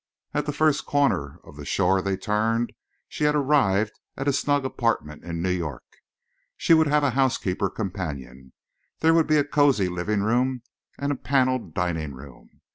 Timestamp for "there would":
9.01-9.27